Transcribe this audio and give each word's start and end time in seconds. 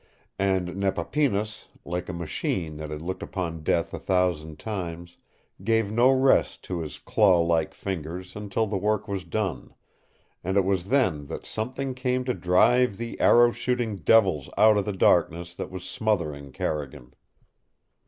And 0.39 0.77
Nepapinas, 0.77 1.67
like 1.85 2.09
a 2.09 2.11
machine 2.11 2.77
that 2.77 2.89
had 2.89 3.03
looked 3.03 3.21
upon 3.21 3.61
death 3.61 3.93
a 3.93 3.99
thousand 3.99 4.57
times, 4.57 5.17
gave 5.63 5.91
no 5.91 6.09
rest 6.09 6.63
to 6.63 6.79
his 6.79 6.97
claw 6.97 7.39
like 7.39 7.75
fingers 7.75 8.35
until 8.35 8.65
the 8.65 8.79
work 8.79 9.07
was 9.07 9.23
done 9.25 9.75
and 10.43 10.57
it 10.57 10.65
was 10.65 10.89
then 10.89 11.27
that 11.27 11.45
something 11.45 11.93
came 11.93 12.23
to 12.23 12.33
drive 12.33 12.97
the 12.97 13.19
arrow 13.19 13.51
shooting 13.51 13.97
devils 13.97 14.49
out 14.57 14.75
of 14.75 14.85
the 14.85 14.91
darkness 14.91 15.53
that 15.53 15.69
was 15.69 15.83
smothering 15.83 16.51
Carrigan. 16.51 17.13